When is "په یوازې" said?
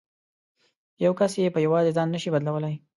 1.55-1.91